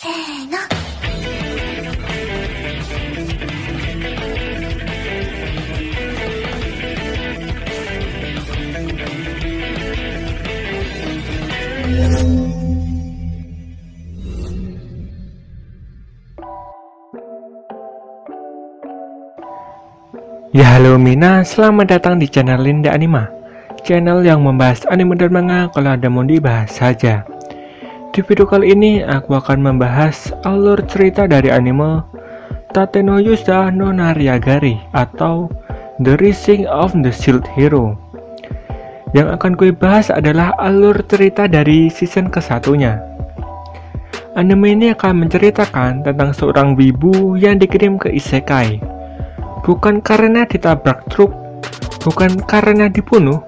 [0.00, 0.56] せーの。
[20.56, 23.28] Ya halo Mina, selamat datang di channel Linda Anima.
[23.84, 25.68] Channel yang membahas anime dan manga.
[25.76, 27.28] Kalau ada mau dibahas saja
[28.10, 32.02] Di video kali ini aku akan membahas alur cerita dari anime
[32.74, 35.46] Tate no Yusa no Nariagari atau
[36.02, 37.94] The Rising of the Shield Hero.
[39.14, 42.98] Yang akan gue bahas adalah alur cerita dari season kesatunya.
[44.34, 48.82] Anime ini akan menceritakan tentang seorang wibu yang dikirim ke isekai.
[49.62, 51.30] Bukan karena ditabrak truk,
[52.02, 53.38] bukan karena dibunuh,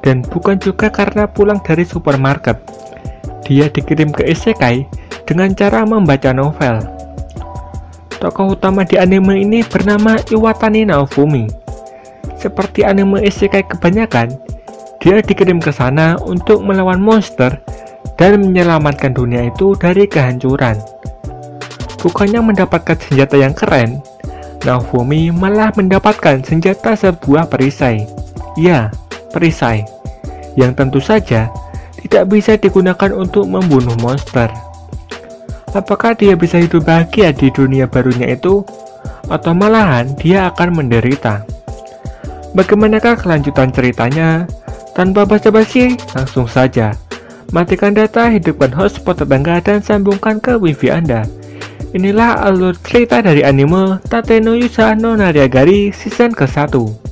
[0.00, 2.77] dan bukan juga karena pulang dari supermarket.
[3.48, 4.84] Dia dikirim ke isekai
[5.24, 6.84] dengan cara membaca novel.
[8.20, 11.48] Tokoh utama di anime ini bernama Iwatani Naofumi.
[12.36, 14.36] Seperti anime isekai kebanyakan,
[15.00, 17.56] dia dikirim ke sana untuk melawan monster
[18.20, 20.76] dan menyelamatkan dunia itu dari kehancuran.
[21.98, 24.04] Bukannya mendapatkan senjata yang keren,
[24.66, 28.04] Naofumi malah mendapatkan senjata sebuah perisai.
[28.58, 28.90] Ya,
[29.30, 29.86] perisai.
[30.58, 31.46] Yang tentu saja
[32.08, 34.48] tidak bisa digunakan untuk membunuh monster.
[35.76, 38.64] Apakah dia bisa hidup bahagia di dunia barunya itu?
[39.28, 41.44] Atau malahan dia akan menderita?
[42.56, 44.48] Bagaimanakah kelanjutan ceritanya?
[44.96, 46.96] Tanpa basa-basi, langsung saja.
[47.52, 51.28] Matikan data, hidupkan hotspot tetangga, dan sambungkan ke wifi Anda.
[51.92, 57.07] Inilah alur cerita dari anime Tate no Yusa no Nariagari season ke-1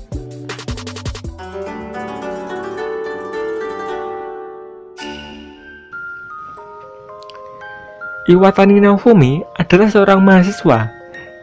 [8.27, 10.91] Iwatani Naofumi adalah seorang mahasiswa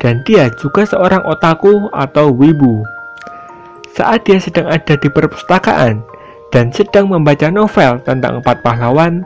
[0.04, 2.84] dan dia juga seorang otaku atau wibu.
[3.96, 6.04] Saat dia sedang ada di perpustakaan
[6.52, 9.24] dan sedang membaca novel tentang empat pahlawan,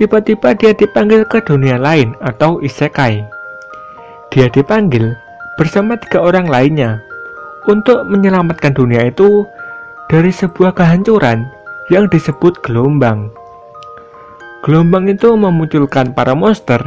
[0.00, 3.20] tiba-tiba dia dipanggil ke dunia lain atau isekai.
[4.32, 5.12] Dia dipanggil
[5.60, 7.04] bersama tiga orang lainnya
[7.68, 9.44] untuk menyelamatkan dunia itu
[10.08, 11.44] dari sebuah kehancuran
[11.92, 13.28] yang disebut gelombang.
[14.66, 16.82] Gelombang itu memunculkan para monster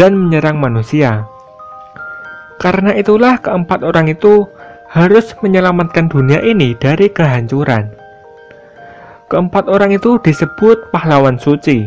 [0.00, 1.28] dan menyerang manusia.
[2.56, 4.48] Karena itulah keempat orang itu
[4.88, 7.92] harus menyelamatkan dunia ini dari kehancuran.
[9.30, 11.86] Keempat orang itu disebut pahlawan suci,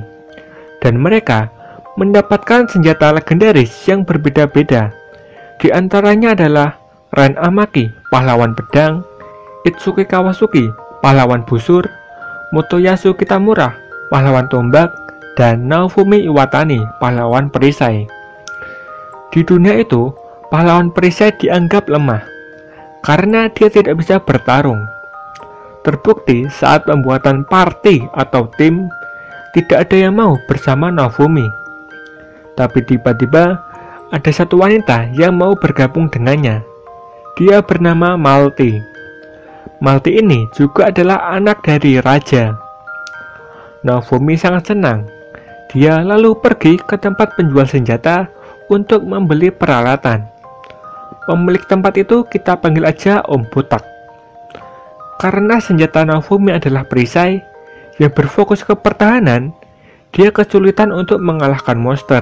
[0.79, 1.51] dan mereka
[1.99, 4.95] mendapatkan senjata legendaris yang berbeda-beda.
[5.59, 6.79] Di antaranya adalah
[7.13, 9.03] Ren Amaki, pahlawan pedang,
[9.67, 10.71] Itsuki Kawasuki,
[11.03, 11.85] pahlawan busur,
[12.55, 13.75] Motoyasu Kitamura,
[14.09, 14.89] pahlawan tombak,
[15.33, 18.05] dan Naofumi Iwatani, pahlawan perisai.
[19.33, 20.13] Di dunia itu,
[20.53, 22.21] pahlawan perisai dianggap lemah
[23.03, 24.85] karena dia tidak bisa bertarung.
[25.83, 28.87] Terbukti saat pembuatan party atau tim,
[29.51, 31.43] tidak ada yang mau bersama Naofumi.
[32.55, 33.59] Tapi tiba-tiba
[34.13, 36.63] ada satu wanita yang mau bergabung dengannya.
[37.35, 38.79] Dia bernama Malti.
[39.83, 42.55] Malti ini juga adalah anak dari raja.
[43.83, 45.22] Naofumi sangat senang
[45.73, 48.29] dia lalu pergi ke tempat penjual senjata
[48.69, 50.29] untuk membeli peralatan.
[51.25, 53.81] Pemilik tempat itu kita panggil aja Om Botak.
[55.17, 57.41] Karena senjata Naofumi adalah perisai
[57.97, 59.49] yang berfokus ke pertahanan,
[60.13, 62.21] dia kesulitan untuk mengalahkan monster.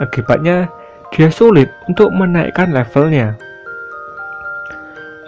[0.00, 0.72] Akibatnya,
[1.12, 3.36] dia sulit untuk menaikkan levelnya.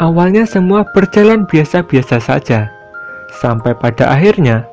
[0.01, 2.73] Awalnya semua berjalan biasa-biasa saja,
[3.37, 4.65] sampai pada akhirnya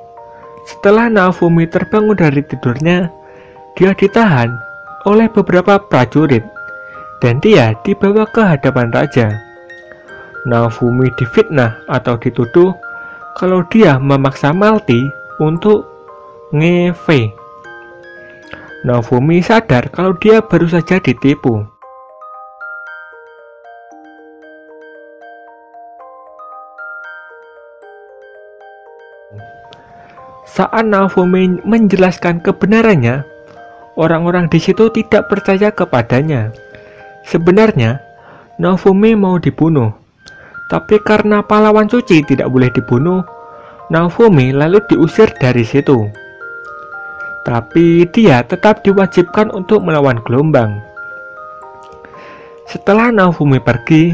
[0.71, 3.11] setelah Naofumi terbangun dari tidurnya,
[3.75, 4.55] dia ditahan
[5.03, 6.47] oleh beberapa prajurit
[7.19, 9.27] dan dia dibawa ke hadapan raja.
[10.47, 12.71] Naofumi difitnah atau dituduh
[13.35, 15.03] kalau dia memaksa Malti
[15.43, 15.85] untuk
[16.55, 17.35] ngeve.
[18.87, 21.67] Naofumi sadar kalau dia baru saja ditipu.
[30.51, 33.23] Saat Naofumi menjelaskan kebenarannya,
[33.95, 36.51] orang-orang di situ tidak percaya kepadanya.
[37.23, 38.03] Sebenarnya,
[38.59, 39.95] Naofumi mau dibunuh,
[40.67, 43.23] tapi karena pahlawan suci tidak boleh dibunuh,
[43.95, 46.11] Naofumi lalu diusir dari situ.
[47.47, 50.83] Tapi dia tetap diwajibkan untuk melawan gelombang.
[52.67, 54.11] Setelah Naofumi pergi,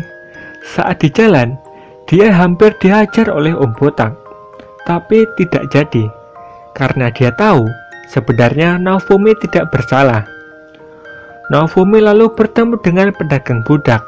[0.61, 1.57] saat di jalan,
[2.05, 4.13] dia hampir dihajar oleh Om Botak,
[4.85, 6.16] tapi tidak jadi
[6.77, 7.65] karena dia tahu
[8.13, 10.29] sebenarnya Naofumi tidak bersalah.
[11.49, 14.05] Naofumi lalu bertemu dengan pedagang budak.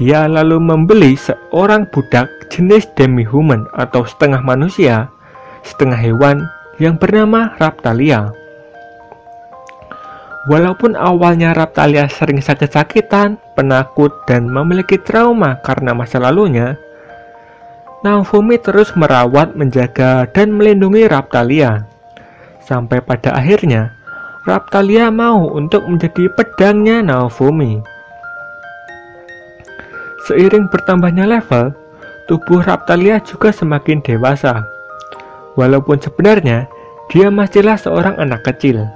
[0.00, 5.12] Dia lalu membeli seorang budak jenis demi-human atau setengah manusia,
[5.66, 6.48] setengah hewan
[6.80, 8.32] yang bernama Raptalia.
[10.48, 16.78] Walaupun awalnya Raptalia sering sakit-sakitan, penakut, dan memiliki trauma karena masa lalunya,
[17.98, 21.82] Naofumi terus merawat, menjaga, dan melindungi Raptalia.
[22.62, 23.90] Sampai pada akhirnya,
[24.46, 27.82] Raptalia mau untuk menjadi pedangnya Naofumi.
[30.30, 31.74] Seiring bertambahnya level,
[32.30, 34.62] tubuh Raptalia juga semakin dewasa.
[35.58, 36.70] Walaupun sebenarnya
[37.10, 38.86] dia masihlah seorang anak kecil.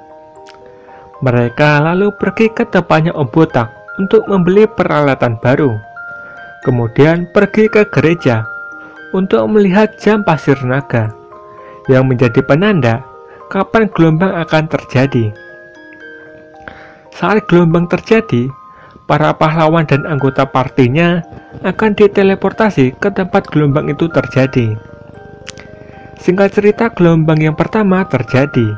[1.27, 3.67] Mereka lalu pergi ke tempatnya Om Botak
[3.99, 5.75] untuk membeli peralatan baru.
[6.63, 8.52] Kemudian pergi ke gereja
[9.13, 11.13] untuk melihat jam pasir naga
[11.89, 13.05] yang menjadi penanda
[13.53, 15.29] kapan gelombang akan terjadi.
[17.13, 18.49] Saat gelombang terjadi,
[19.05, 21.21] para pahlawan dan anggota partinya
[21.61, 24.73] akan diteleportasi ke tempat gelombang itu terjadi.
[26.17, 28.73] Singkat cerita, gelombang yang pertama terjadi.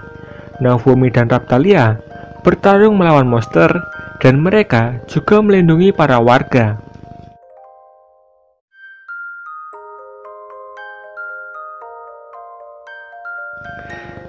[0.59, 1.99] Naofumi dan Raptalia
[2.43, 3.71] bertarung melawan monster
[4.19, 6.81] dan mereka juga melindungi para warga.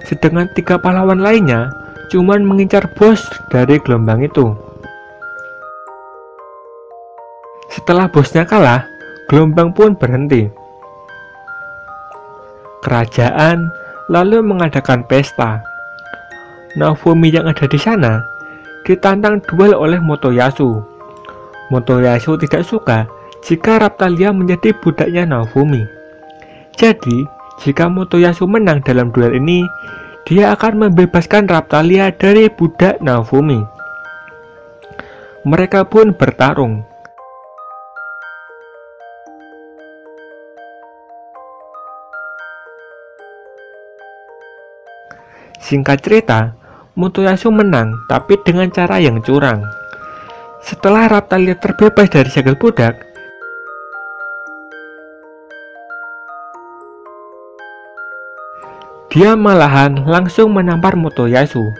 [0.06, 1.74] Sedangkan tiga pahlawan lainnya
[2.13, 4.54] cuman mengincar bos dari gelombang itu.
[7.74, 8.88] Setelah bosnya kalah,
[9.28, 10.48] gelombang pun berhenti.
[12.86, 13.68] Kerajaan
[14.07, 15.60] lalu mengadakan pesta.
[16.78, 18.22] Naofumi yang ada di sana
[18.86, 20.80] ditantang duel oleh Motoyasu.
[21.74, 23.10] Motoyasu tidak suka
[23.42, 25.81] jika Raptalia menjadi budaknya Naofumi.
[26.78, 29.63] Jadi, jika Motoyasu menang dalam duel ini,
[30.25, 33.62] dia akan membebaskan Raptalia dari budak Naofumi.
[35.46, 36.81] Mereka pun bertarung.
[45.62, 46.57] Singkat cerita,
[46.98, 49.62] Motoyasu menang tapi dengan cara yang curang.
[50.66, 53.05] Setelah Raptalia terbebas dari segel budak,
[59.16, 61.72] Dia malahan langsung menampar Motoyasu,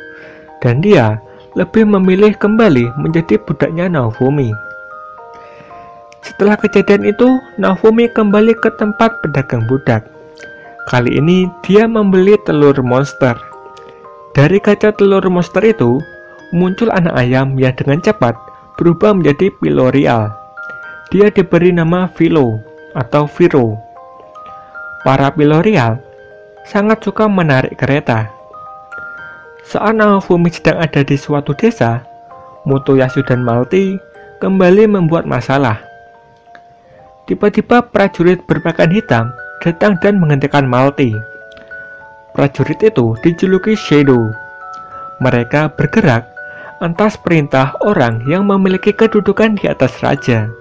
[0.64, 1.20] dan dia
[1.60, 4.56] lebih memilih kembali menjadi budaknya Naofumi.
[6.24, 7.28] Setelah kejadian itu,
[7.60, 10.08] Naofumi kembali ke tempat pedagang budak.
[10.88, 13.36] Kali ini dia membeli telur monster.
[14.32, 16.00] Dari kaca telur monster itu,
[16.56, 18.32] muncul anak ayam yang dengan cepat
[18.80, 20.32] berubah menjadi Pilorial.
[21.12, 22.64] Dia diberi nama Philo
[22.96, 23.76] atau Viro.
[25.04, 26.00] Para Pilorial
[26.65, 28.29] sangat suka menarik kereta.
[29.65, 32.06] Saat Naofumi sedang ada di suatu desa,
[32.69, 33.97] Motoyasu dan Malti
[34.41, 35.81] kembali membuat masalah.
[37.25, 39.25] Tiba-tiba prajurit berpakaian hitam
[39.65, 41.13] datang dan menghentikan Malti.
[42.38, 44.29] Prajurit itu dijuluki Shadow.
[45.23, 46.29] Mereka bergerak
[46.83, 50.51] atas perintah orang yang memiliki kedudukan di atas raja.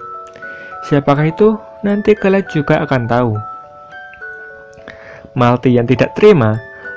[0.87, 1.59] Siapakah itu?
[1.85, 3.54] Nanti kalian juga akan tahu.
[5.35, 6.55] Malti yang tidak terima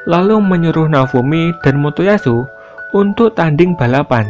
[0.08, 2.48] lalu menyuruh Naofumi dan Motoyasu
[2.96, 4.24] untuk tanding balapan.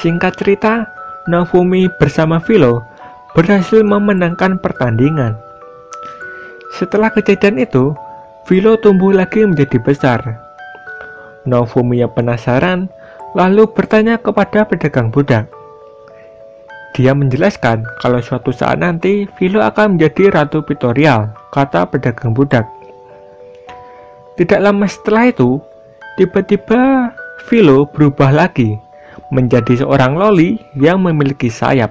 [0.00, 0.88] Singkat cerita,
[1.30, 2.82] Naofumi bersama Philo
[3.36, 5.38] berhasil memenangkan pertandingan.
[6.74, 7.94] Setelah kejadian itu,
[8.48, 10.20] Philo tumbuh lagi menjadi besar.
[11.46, 12.90] Naofumi yang penasaran
[13.38, 15.46] lalu bertanya kepada pedagang budak.
[16.96, 22.64] Dia menjelaskan kalau suatu saat nanti Philo akan menjadi Ratu Pitorial, kata pedagang budak.
[24.36, 25.56] Tidak lama setelah itu,
[26.20, 27.12] tiba-tiba
[27.48, 28.76] Philo berubah lagi
[29.32, 31.88] menjadi seorang loli yang memiliki sayap.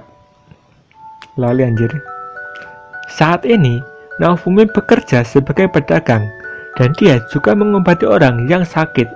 [1.34, 1.90] Loli anjir.
[3.10, 3.82] Saat ini,
[4.22, 6.24] Naofumi bekerja sebagai pedagang
[6.78, 9.10] dan dia juga mengobati orang yang sakit.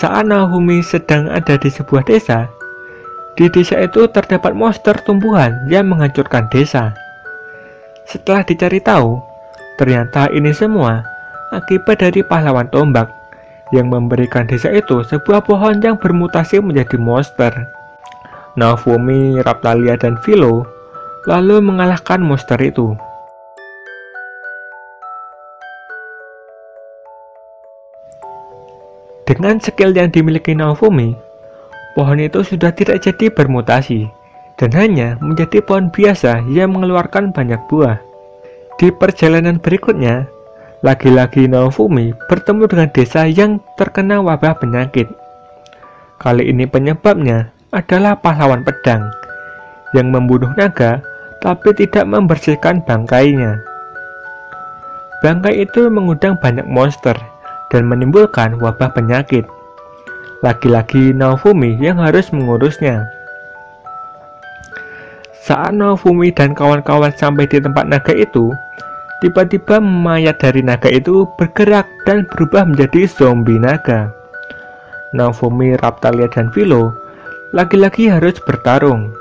[0.00, 2.48] Saat Naofumi sedang ada di sebuah desa,
[3.36, 6.96] di desa itu terdapat monster tumbuhan yang menghancurkan desa.
[8.08, 9.20] Setelah dicari tahu,
[9.78, 11.11] ternyata ini semua
[11.52, 13.12] akibat dari pahlawan tombak
[13.72, 17.52] yang memberikan desa itu sebuah pohon yang bermutasi menjadi monster.
[18.56, 20.68] Naofumi, Raptalia, dan Philo
[21.24, 22.92] lalu mengalahkan monster itu.
[29.24, 31.16] Dengan skill yang dimiliki Naofumi,
[31.96, 34.10] pohon itu sudah tidak jadi bermutasi
[34.60, 37.96] dan hanya menjadi pohon biasa yang mengeluarkan banyak buah.
[38.76, 40.28] Di perjalanan berikutnya,
[40.82, 45.06] lagi-lagi Naofumi bertemu dengan desa yang terkena wabah penyakit.
[46.18, 49.06] Kali ini penyebabnya adalah pahlawan pedang
[49.94, 50.98] yang membunuh naga
[51.38, 53.62] tapi tidak membersihkan bangkainya.
[55.22, 57.14] Bangkai itu mengundang banyak monster
[57.70, 59.46] dan menimbulkan wabah penyakit.
[60.42, 63.06] Lagi-lagi Naofumi yang harus mengurusnya.
[65.46, 68.50] Saat Naofumi dan kawan-kawan sampai di tempat naga itu,
[69.22, 74.10] tiba-tiba mayat dari naga itu bergerak dan berubah menjadi zombie naga.
[75.14, 76.90] Naofumi, Raptalia, dan Philo
[77.54, 79.14] lagi-lagi harus bertarung.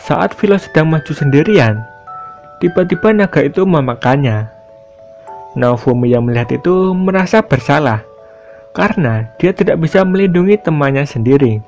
[0.00, 1.84] Saat Philo sedang maju sendirian,
[2.64, 4.48] tiba-tiba naga itu memakannya.
[5.60, 8.00] Naofumi yang melihat itu merasa bersalah
[8.72, 11.60] karena dia tidak bisa melindungi temannya sendiri.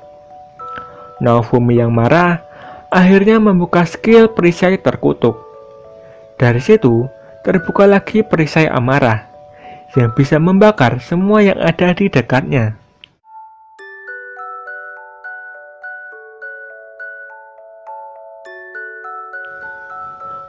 [1.21, 2.41] Naofumi yang marah
[2.89, 5.52] akhirnya membuka skill perisai terkutuk.
[6.43, 7.07] Dari situ
[7.39, 9.31] terbuka lagi perisai amarah
[9.95, 12.75] yang bisa membakar semua yang ada di dekatnya.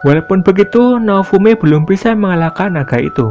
[0.02, 3.30] Walaupun begitu, Naofumi belum bisa mengalahkan naga itu.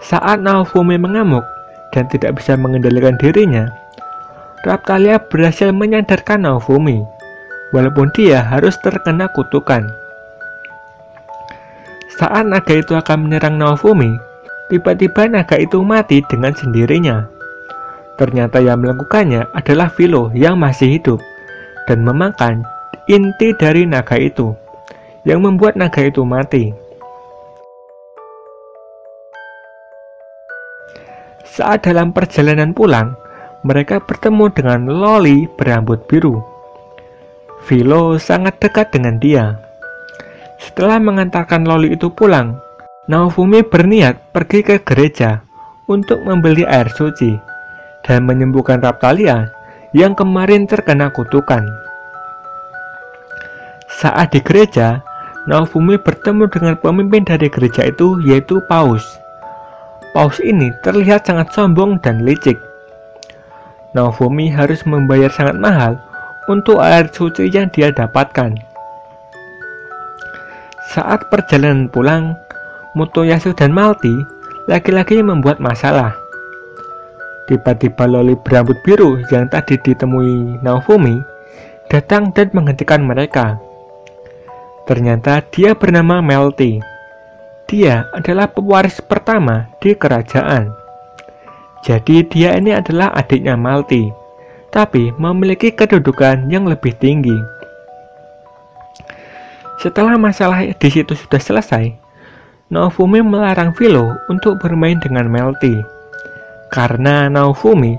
[0.00, 1.44] Saat Naofumi mengamuk
[1.92, 3.68] dan tidak bisa mengendalikan dirinya,
[4.64, 7.04] Raptalia berhasil menyadarkan Naofumi,
[7.76, 9.99] walaupun dia harus terkena kutukan.
[12.20, 14.12] Saat naga itu akan menyerang Naofumi,
[14.68, 17.24] tiba-tiba naga itu mati dengan sendirinya.
[18.20, 21.16] Ternyata yang melakukannya adalah Philo yang masih hidup
[21.88, 22.60] dan memakan
[23.08, 24.52] inti dari naga itu
[25.24, 26.76] yang membuat naga itu mati.
[31.48, 33.16] Saat dalam perjalanan pulang,
[33.64, 36.36] mereka bertemu dengan Loli berambut biru.
[37.64, 39.69] Philo sangat dekat dengan dia.
[40.60, 42.60] Setelah mengantarkan Loli itu pulang,
[43.08, 45.40] Naofumi berniat pergi ke gereja
[45.88, 47.34] untuk membeli air suci
[48.04, 49.50] dan menyembuhkan Raptalia
[49.96, 51.64] yang kemarin terkena kutukan.
[53.88, 55.00] Saat di gereja,
[55.48, 59.02] Naofumi bertemu dengan pemimpin dari gereja itu yaitu Paus.
[60.12, 62.60] Paus ini terlihat sangat sombong dan licik.
[63.96, 65.98] Naofumi harus membayar sangat mahal
[66.46, 68.69] untuk air suci yang dia dapatkan.
[70.90, 72.34] Saat perjalanan pulang,
[72.98, 74.10] Mutoyasu dan Malti
[74.66, 76.10] lagi-lagi membuat masalah.
[77.46, 81.14] Tiba-tiba Loli berambut biru yang tadi ditemui Naofumi
[81.86, 83.62] datang dan menghentikan mereka.
[84.90, 86.82] Ternyata dia bernama Melty.
[87.70, 90.74] Dia adalah pewaris pertama di kerajaan.
[91.86, 94.10] Jadi dia ini adalah adiknya Malti,
[94.74, 97.59] tapi memiliki kedudukan yang lebih tinggi.
[99.80, 101.88] Setelah masalah di situ sudah selesai,
[102.68, 105.80] Naofumi melarang Philo untuk bermain dengan Melty.
[106.68, 107.96] Karena Naofumi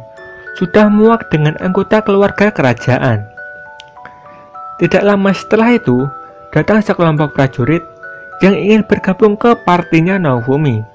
[0.62, 3.26] sudah muak dengan anggota keluarga kerajaan.
[4.78, 6.06] Tidak lama setelah itu,
[6.54, 7.82] datang sekelompok prajurit
[8.46, 10.86] yang ingin bergabung ke partinya Naofumi.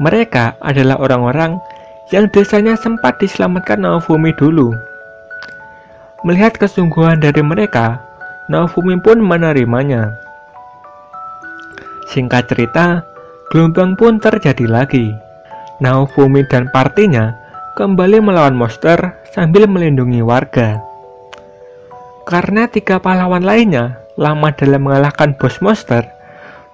[0.00, 1.60] Mereka adalah orang-orang
[2.16, 4.72] yang desanya sempat diselamatkan Naofumi dulu.
[6.24, 8.05] Melihat kesungguhan dari mereka,
[8.46, 10.14] Naofumi pun menerimanya.
[12.14, 13.02] Singkat cerita,
[13.50, 15.10] gelombang pun terjadi lagi.
[15.82, 17.34] Naofumi dan partinya
[17.74, 20.78] kembali melawan monster sambil melindungi warga.
[22.22, 26.06] Karena tiga pahlawan lainnya lama dalam mengalahkan bos monster,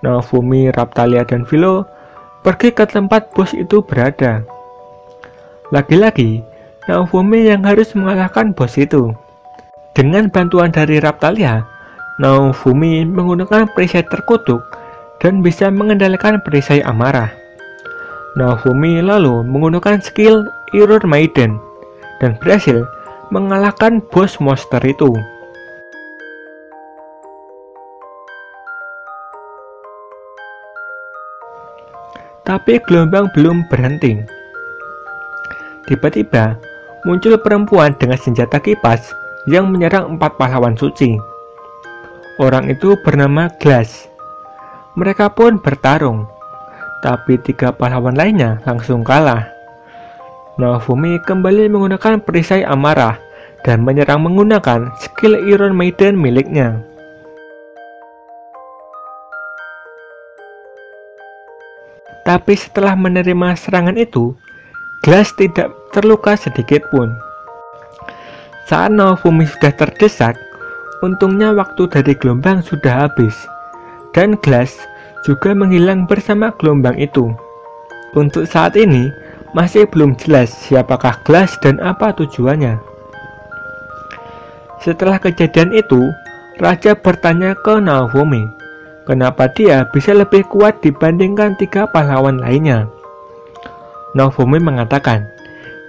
[0.05, 1.89] Naofumi, Raptalia, dan Philo
[2.45, 4.45] pergi ke tempat bos itu berada.
[5.73, 6.45] Lagi-lagi,
[6.85, 9.17] Naofumi yang harus mengalahkan bos itu.
[9.93, 11.69] Dengan bantuan dari Raptalia,
[12.17, 14.65] Naofumi menggunakan perisai terkutuk
[15.21, 17.29] dan bisa mengendalikan perisai amarah.
[18.33, 21.61] Naofumi lalu menggunakan skill Error Maiden
[22.25, 22.89] dan berhasil
[23.29, 25.13] mengalahkan bos monster itu.
[32.49, 34.25] Tapi gelombang belum berhenti.
[35.85, 36.57] Tiba-tiba
[37.05, 41.19] muncul perempuan dengan senjata kipas yang menyerang empat pahlawan suci.
[42.39, 44.09] Orang itu bernama Glass.
[44.95, 46.29] Mereka pun bertarung,
[47.01, 49.49] tapi tiga pahlawan lainnya langsung kalah.
[50.61, 53.17] Naofumi kembali menggunakan perisai amarah
[53.65, 56.83] dan menyerang menggunakan skill Iron Maiden miliknya.
[62.23, 64.37] Tapi setelah menerima serangan itu,
[65.03, 67.32] Glass tidak terluka sedikit pun.
[68.73, 70.33] Saat Naofumi sudah terdesak,
[71.05, 73.37] untungnya waktu dari gelombang sudah habis,
[74.17, 74.73] dan Glass
[75.29, 77.37] juga menghilang bersama gelombang itu.
[78.17, 79.13] Untuk saat ini,
[79.53, 82.81] masih belum jelas siapakah Glass dan apa tujuannya.
[84.81, 86.09] Setelah kejadian itu,
[86.57, 88.41] Raja bertanya ke Naofumi,
[89.05, 92.89] kenapa dia bisa lebih kuat dibandingkan tiga pahlawan lainnya.
[94.17, 95.29] Naofumi mengatakan,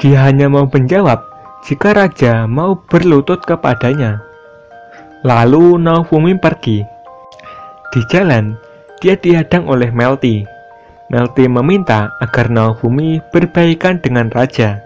[0.04, 1.32] dia hanya mau menjawab
[1.64, 4.20] jika Raja mau berlutut kepadanya.
[5.24, 6.84] Lalu Naofumi pergi.
[7.96, 8.60] Di jalan,
[9.00, 10.44] dia dihadang oleh Melty.
[11.08, 14.84] Melty meminta agar Naofumi berbaikan dengan Raja.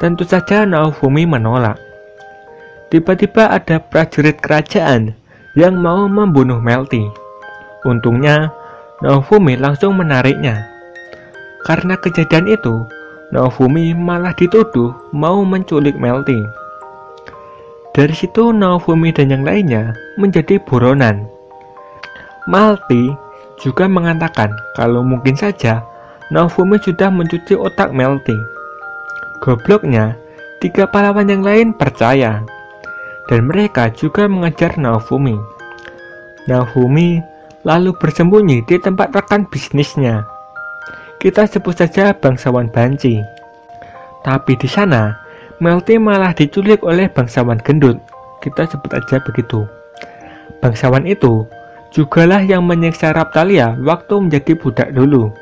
[0.00, 1.76] Tentu saja Naofumi menolak.
[2.88, 5.12] Tiba-tiba ada prajurit kerajaan
[5.60, 7.04] yang mau membunuh Melty.
[7.84, 8.48] Untungnya,
[9.04, 10.72] Naofumi langsung menariknya.
[11.68, 12.95] Karena kejadian itu,
[13.36, 16.40] Naofumi malah dituduh mau menculik Melty.
[17.92, 21.28] Dari situ Naofumi dan yang lainnya menjadi buronan.
[22.48, 23.12] Malti
[23.60, 25.84] juga mengatakan kalau mungkin saja
[26.32, 28.40] Naofumi sudah mencuci otak Melty.
[29.44, 30.16] Gobloknya,
[30.64, 32.40] tiga pahlawan yang lain percaya,
[33.28, 35.36] dan mereka juga mengejar Naofumi.
[36.48, 37.20] Naofumi
[37.68, 40.35] lalu bersembunyi di tempat rekan bisnisnya.
[41.26, 43.18] Kita sebut saja bangsawan Banci.
[44.22, 45.10] Tapi di sana,
[45.58, 47.98] Melty malah diculik oleh bangsawan gendut.
[48.38, 49.66] Kita sebut aja begitu.
[50.62, 51.42] Bangsawan itu
[51.90, 55.34] jugalah yang menyiksa Raptalia waktu menjadi budak dulu.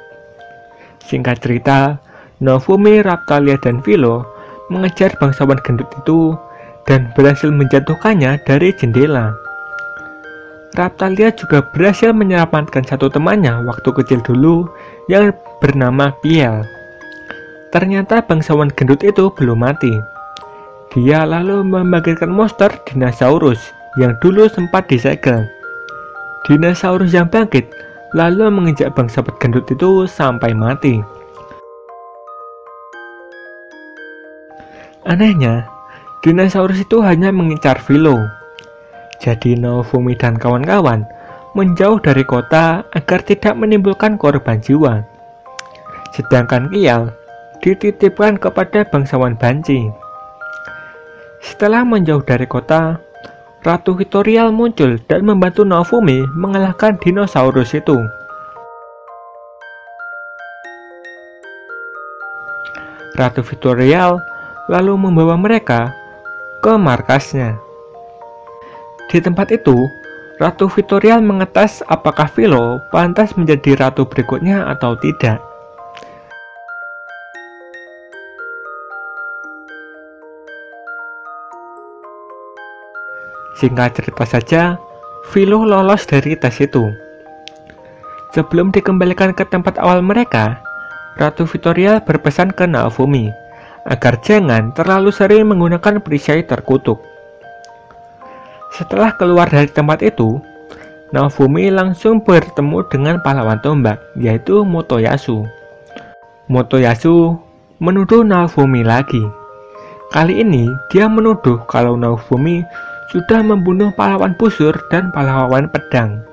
[1.05, 2.01] Singkat cerita,
[2.41, 4.25] Novumi, Raptalia, dan Philo
[4.73, 6.33] mengejar bangsawan gendut itu
[6.89, 9.37] dan berhasil menjatuhkannya dari jendela.
[10.75, 14.67] Raptalia juga berhasil menyelamatkan satu temannya waktu kecil dulu
[15.11, 16.65] yang bernama Piel.
[17.75, 19.93] Ternyata bangsawan gendut itu belum mati.
[20.95, 23.59] Dia lalu membangkitkan monster dinosaurus
[23.99, 25.47] yang dulu sempat disegel
[26.45, 27.73] Dinosaurus yang bangkit
[28.13, 31.01] lalu menginjak bangsa gendut itu sampai mati.
[35.09, 35.65] Anehnya,
[36.21, 38.21] dinosaurus itu hanya mengincar Philo.
[39.25, 41.09] Jadi Naofumi dan kawan-kawan
[41.55, 45.07] menjauh dari kota agar tidak menimbulkan korban jiwa.
[46.11, 47.15] Sedangkan Kial
[47.63, 49.89] dititipkan kepada bangsawan Banci.
[51.41, 52.99] Setelah menjauh dari kota,
[53.65, 57.97] Ratu Victorial muncul dan membantu Naofumi mengalahkan dinosaurus itu.
[63.17, 64.21] Ratu Victorial
[64.69, 65.95] lalu membawa mereka
[66.61, 67.57] ke markasnya.
[69.09, 69.89] Di tempat itu,
[70.35, 75.39] Ratu Victorial mengetes apakah Philo pantas menjadi ratu berikutnya atau tidak.
[83.55, 84.63] Singkat cerita saja,
[85.31, 86.83] Philo lolos dari tes itu.
[88.35, 90.59] Sebelum dikembalikan ke tempat awal mereka,
[91.15, 93.31] Ratu Victoria berpesan ke Naofumi
[93.87, 97.14] agar jangan terlalu sering menggunakan perisai terkutuk.
[98.75, 100.43] Setelah keluar dari tempat itu,
[101.15, 105.47] Naofumi langsung bertemu dengan pahlawan tombak, yaitu Motoyasu.
[106.51, 107.39] Motoyasu
[107.79, 109.23] menuduh Naofumi lagi.
[110.11, 112.67] Kali ini, dia menuduh kalau Naofumi
[113.15, 116.27] sudah membunuh pahlawan busur dan pahlawan pedang.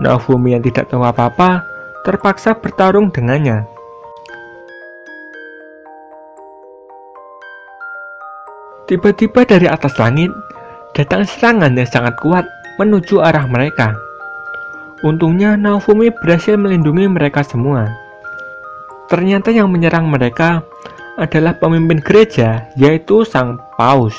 [0.00, 1.60] Naofumi yang tidak tahu apa-apa
[2.08, 3.68] terpaksa bertarung dengannya.
[8.88, 10.32] Tiba-tiba dari atas langit
[10.96, 12.44] datang serangan yang sangat kuat
[12.78, 13.96] menuju arah mereka.
[15.04, 17.86] Untungnya Naofumi berhasil melindungi mereka semua.
[19.08, 20.62] Ternyata yang menyerang mereka
[21.18, 24.14] adalah pemimpin gereja yaitu Sang Paus.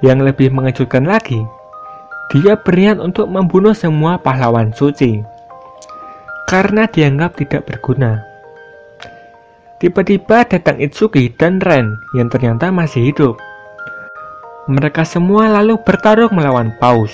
[0.00, 1.44] Yang lebih mengejutkan lagi,
[2.32, 5.20] dia berniat untuk membunuh semua pahlawan suci
[6.48, 8.29] karena dianggap tidak berguna.
[9.80, 13.40] Tiba-tiba datang Itsuki dan Ren yang ternyata masih hidup.
[14.68, 17.08] Mereka semua lalu bertarung melawan Paus.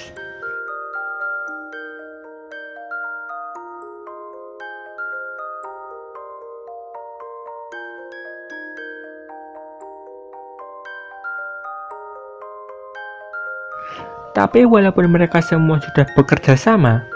[14.35, 17.07] Tapi walaupun mereka semua sudah bekerja sama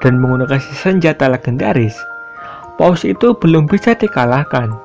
[0.00, 1.92] dan menggunakan senjata legendaris,
[2.80, 4.83] Paus itu belum bisa dikalahkan.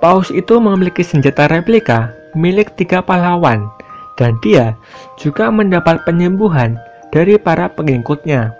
[0.00, 3.68] Paus itu memiliki senjata replika milik tiga pahlawan
[4.16, 4.76] dan dia
[5.20, 6.80] juga mendapat penyembuhan
[7.12, 8.56] dari para pengikutnya.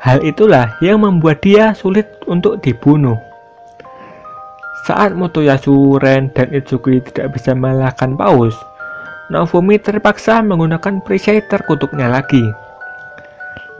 [0.00, 3.16] Hal itulah yang membuat dia sulit untuk dibunuh.
[4.88, 8.54] Saat Motoyasu, Ren, dan Itsuki tidak bisa mengalahkan Paus,
[9.26, 12.46] Naofumi terpaksa menggunakan perisai terkutuknya lagi.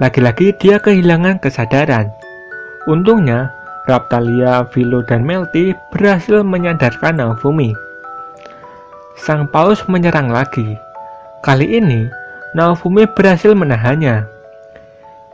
[0.02, 2.10] Lagi-lagi dia kehilangan kesadaran.
[2.90, 3.54] Untungnya,
[3.86, 7.70] Raptalia, Philo, dan Melty berhasil menyadarkan Naofumi.
[9.14, 10.74] Sang Paus menyerang lagi.
[11.46, 12.10] Kali ini,
[12.58, 14.26] Naofumi berhasil menahannya.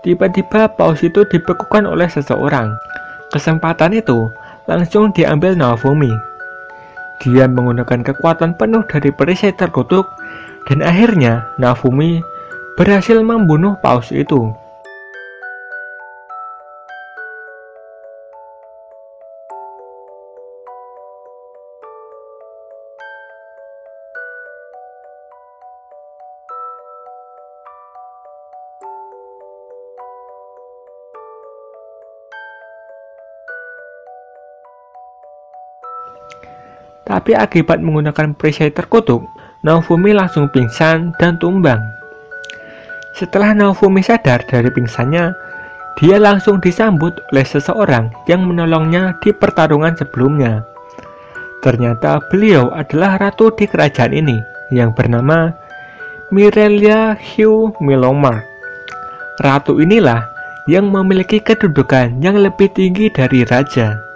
[0.05, 2.77] Tiba-tiba Paus itu dibekukan oleh seseorang.
[3.33, 4.29] Kesempatan itu
[4.69, 6.13] langsung diambil Naofumi.
[7.25, 10.11] Dia menggunakan kekuatan penuh dari perisai terkutuk
[10.69, 12.21] dan akhirnya Naofumi
[12.77, 14.53] berhasil membunuh Paus itu.
[37.13, 39.21] Tapi akibat menggunakan perisai terkutuk,
[39.61, 41.77] Naofumi langsung pingsan dan tumbang.
[43.13, 45.37] Setelah Naofumi sadar dari pingsannya,
[46.01, 50.65] dia langsung disambut oleh seseorang yang menolongnya di pertarungan sebelumnya.
[51.61, 54.41] Ternyata beliau adalah ratu di kerajaan ini
[54.73, 55.53] yang bernama
[56.33, 58.41] Mirelia Hugh Milomar.
[59.37, 60.33] Ratu inilah
[60.65, 64.12] yang memiliki kedudukan yang lebih tinggi dari raja.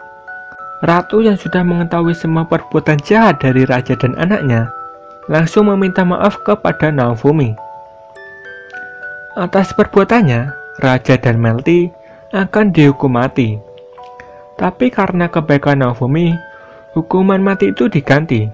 [0.85, 4.69] Ratu yang sudah mengetahui semua perbuatan jahat dari raja dan anaknya,
[5.33, 7.57] langsung meminta maaf kepada Naofumi.
[9.41, 10.53] Atas perbuatannya,
[10.85, 11.89] raja dan Melty
[12.37, 13.57] akan dihukum mati.
[14.61, 16.37] Tapi karena kebaikan Naofumi,
[16.93, 18.45] hukuman mati itu diganti.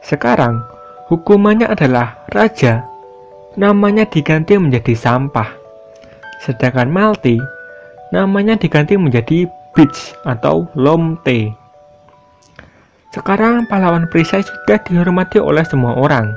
[0.00, 0.64] Sekarang,
[1.12, 2.84] hukumannya adalah raja,
[3.60, 5.52] namanya diganti menjadi sampah.
[6.44, 7.36] Sedangkan Melty,
[8.12, 11.52] namanya diganti menjadi Beach atau Lomte.
[13.12, 16.32] Sekarang pahlawan perisai sudah dihormati oleh semua orang.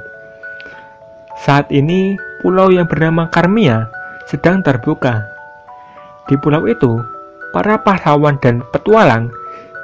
[1.40, 3.88] Saat ini, pulau yang bernama Karmia
[4.28, 5.24] sedang terbuka.
[6.28, 7.00] Di pulau itu,
[7.56, 9.32] para pahlawan dan petualang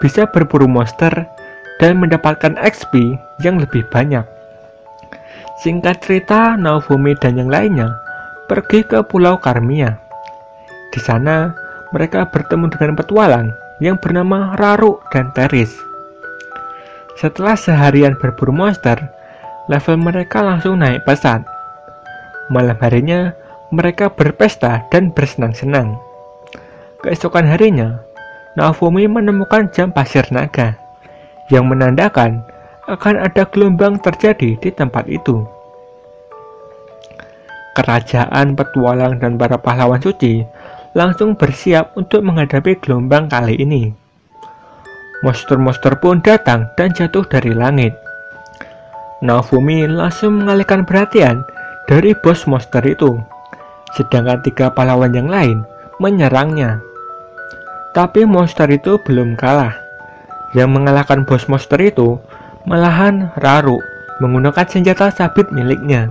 [0.03, 1.11] bisa berburu monster
[1.79, 4.27] dan mendapatkan XP yang lebih banyak.
[5.63, 7.95] Singkat cerita, Naofumi dan yang lainnya
[8.51, 9.95] pergi ke Pulau Karmia.
[10.91, 13.47] Di sana, mereka bertemu dengan petualang
[13.83, 15.73] yang bernama Raru dan Teris.
[17.19, 18.97] Setelah seharian berburu monster,
[19.67, 21.43] level mereka langsung naik pesat.
[22.49, 23.33] Malam harinya,
[23.73, 25.97] mereka berpesta dan bersenang-senang.
[27.01, 28.05] Keesokan harinya,
[28.55, 30.79] Naofumi menemukan jam pasir naga
[31.51, 32.39] yang menandakan
[32.87, 35.43] akan ada gelombang terjadi di tempat itu.
[37.75, 40.47] Kerajaan, petualang, dan para pahlawan suci
[40.95, 43.91] langsung bersiap untuk menghadapi gelombang kali ini.
[45.21, 47.91] Monster-monster pun datang dan jatuh dari langit.
[49.19, 51.43] Naofumi langsung mengalihkan perhatian
[51.91, 53.19] dari bos monster itu,
[53.93, 55.67] sedangkan tiga pahlawan yang lain
[55.99, 56.79] menyerangnya.
[57.91, 59.75] Tapi monster itu belum kalah.
[60.55, 62.19] Yang mengalahkan bos monster itu
[62.63, 63.79] malahan Raru
[64.23, 66.07] menggunakan senjata sabit miliknya.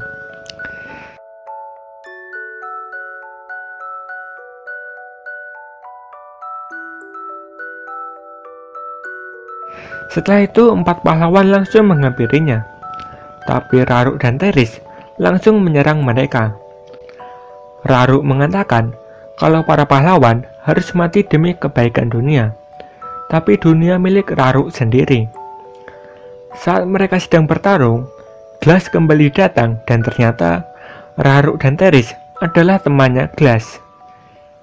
[10.15, 12.63] Setelah itu, empat pahlawan langsung menghampirinya.
[13.51, 14.79] Tapi Raruk dan Teris
[15.19, 16.55] langsung menyerang mereka.
[17.83, 18.95] Raruk mengatakan
[19.43, 22.55] kalau para pahlawan harus mati demi kebaikan dunia.
[23.27, 25.27] Tapi dunia milik Raruk sendiri.
[26.63, 28.07] Saat mereka sedang bertarung,
[28.63, 30.63] Glass kembali datang dan ternyata
[31.19, 33.83] Raruk dan Teris adalah temannya Glass.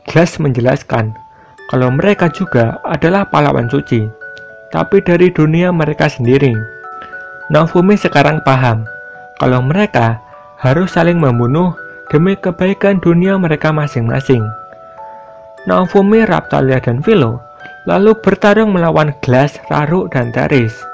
[0.07, 1.11] Glass menjelaskan
[1.67, 4.20] kalau mereka juga adalah pahlawan suci
[4.71, 6.55] tapi dari dunia mereka sendiri.
[7.51, 8.87] Naofumi sekarang paham
[9.37, 10.19] kalau mereka
[10.59, 11.75] harus saling membunuh
[12.11, 14.43] demi kebaikan dunia mereka masing-masing.
[15.67, 17.43] Naofumi, Raptalia, dan Philo
[17.85, 20.90] lalu bertarung melawan Glass, Raru, dan Teris.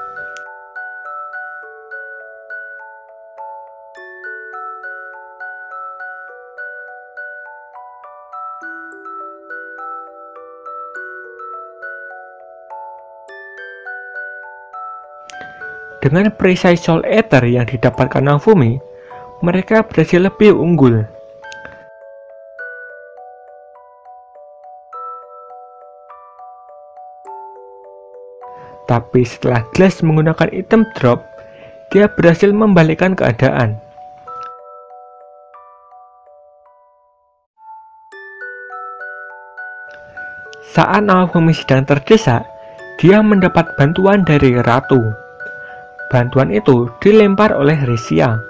[16.08, 18.80] Dengan perisai Soul Ether yang didapatkan Naofumi,
[19.44, 21.04] mereka berhasil lebih unggul.
[28.88, 31.28] Tapi setelah Glass menggunakan item drop,
[31.92, 33.76] dia berhasil membalikkan keadaan.
[40.72, 42.48] Saat Naofumi sedang terdesak,
[42.96, 45.27] dia mendapat bantuan dari Ratu.
[46.08, 48.40] Bantuan itu dilempar oleh Risia,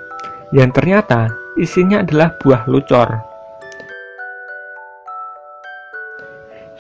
[0.54, 3.28] yang ternyata isinya adalah buah lucor.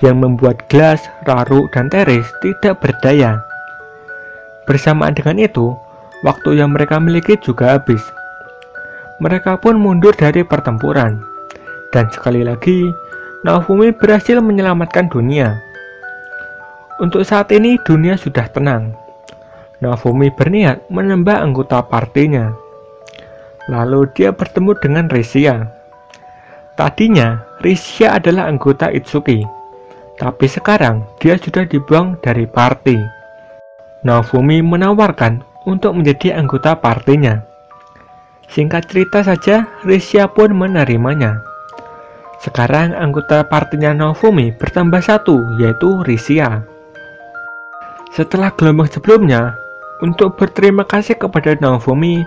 [0.00, 3.42] yang membuat Glass, Raru, dan Teres tidak berdaya.
[4.68, 5.74] Bersamaan dengan itu,
[6.22, 8.02] waktu yang mereka miliki juga habis.
[9.18, 11.18] Mereka pun mundur dari pertempuran.
[11.90, 12.86] Dan sekali lagi,
[13.42, 15.58] Naofumi berhasil menyelamatkan dunia.
[16.98, 18.94] Untuk saat ini dunia sudah tenang.
[19.78, 22.50] Naofumi berniat menambah anggota partainya.
[23.70, 25.70] Lalu dia bertemu dengan Risia.
[26.74, 29.46] Tadinya, Risia adalah anggota Itsuki.
[30.18, 32.98] Tapi sekarang, dia sudah dibuang dari partai.
[34.02, 37.46] Naofumi menawarkan untuk menjadi anggota partainya.
[38.50, 41.38] Singkat cerita saja, Risia pun menerimanya.
[42.42, 46.66] Sekarang anggota partainya Naofumi bertambah satu, yaitu Risia.
[48.10, 49.54] Setelah gelombang sebelumnya,
[50.04, 52.22] untuk berterima kasih kepada Naofumi,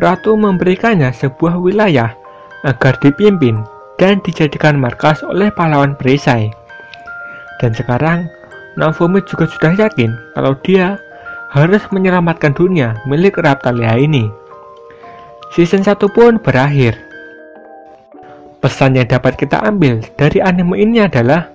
[0.00, 2.16] Ratu memberikannya sebuah wilayah
[2.64, 3.60] agar dipimpin
[4.00, 6.48] dan dijadikan markas oleh pahlawan perisai.
[7.60, 8.24] Dan sekarang,
[8.80, 10.96] Naofumi juga sudah yakin kalau dia
[11.52, 14.30] harus menyelamatkan dunia milik Raptalia ini.
[15.52, 16.94] Season 1 pun berakhir
[18.62, 21.50] Pesan yang dapat kita ambil dari anime ini adalah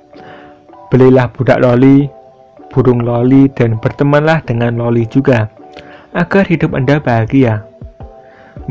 [0.91, 2.06] Belilah budak loli,
[2.69, 5.49] burung loli, dan bertemanlah dengan loli juga
[6.15, 7.67] Agar hidup Anda bahagia.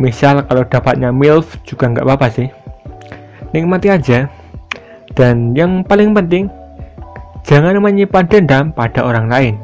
[0.00, 2.48] Misal kalau dapatnya MILF juga nggak apa-apa sih.
[3.52, 4.26] Nikmati aja.
[5.14, 6.50] Dan yang paling penting
[7.44, 9.54] Jangan menyimpan dendam pada orang lain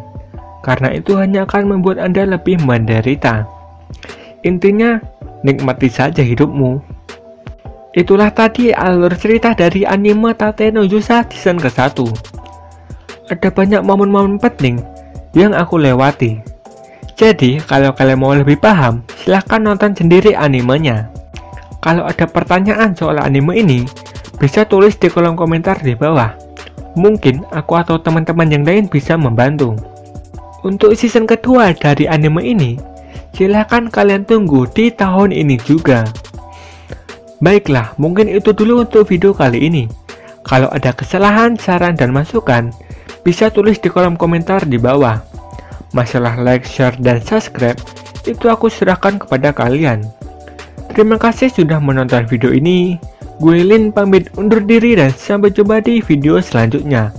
[0.61, 3.49] Karena itu hanya akan membuat Anda lebih menderita.
[4.45, 5.01] Intinya,
[5.41, 6.81] nikmati saja hidupmu.
[7.97, 11.97] Itulah tadi alur cerita dari anime Tate no Yusa season ke-1.
[13.33, 14.85] Ada banyak momen-momen penting
[15.33, 16.50] yang aku lewati.
[17.21, 21.13] Jadi, kalau kalian mau lebih paham, silahkan nonton sendiri animenya.
[21.85, 23.85] Kalau ada pertanyaan soal anime ini,
[24.41, 26.33] bisa tulis di kolom komentar di bawah.
[26.97, 29.77] Mungkin aku atau teman-teman yang lain bisa membantu.
[30.65, 32.81] Untuk season kedua dari anime ini,
[33.37, 36.09] silahkan kalian tunggu di tahun ini juga.
[37.45, 39.85] Baiklah, mungkin itu dulu untuk video kali ini.
[40.41, 42.73] Kalau ada kesalahan, saran, dan masukan,
[43.21, 45.21] bisa tulis di kolom komentar di bawah.
[45.91, 47.79] Masalah like, share, dan subscribe,
[48.23, 50.07] itu aku serahkan kepada kalian.
[50.95, 52.99] Terima kasih sudah menonton video ini.
[53.41, 57.11] Gue Lin pamit undur diri dan sampai jumpa di video selanjutnya.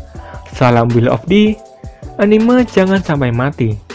[0.54, 1.58] Salam Will of D,
[2.22, 3.90] anime jangan sampai mati.